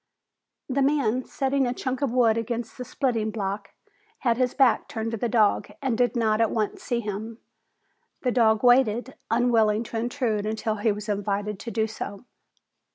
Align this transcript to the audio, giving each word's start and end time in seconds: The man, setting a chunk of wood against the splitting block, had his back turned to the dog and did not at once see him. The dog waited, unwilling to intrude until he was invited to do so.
The 0.67 0.81
man, 0.81 1.25
setting 1.25 1.67
a 1.67 1.75
chunk 1.75 2.01
of 2.01 2.11
wood 2.11 2.35
against 2.35 2.75
the 2.75 2.83
splitting 2.83 3.29
block, 3.29 3.75
had 4.21 4.37
his 4.37 4.55
back 4.55 4.87
turned 4.87 5.11
to 5.11 5.17
the 5.17 5.29
dog 5.29 5.69
and 5.79 5.95
did 5.95 6.15
not 6.15 6.41
at 6.41 6.49
once 6.49 6.81
see 6.81 7.01
him. 7.01 7.37
The 8.23 8.31
dog 8.31 8.63
waited, 8.63 9.13
unwilling 9.29 9.83
to 9.83 9.97
intrude 9.99 10.47
until 10.47 10.77
he 10.77 10.91
was 10.91 11.07
invited 11.07 11.59
to 11.59 11.69
do 11.69 11.85
so. 11.85 12.25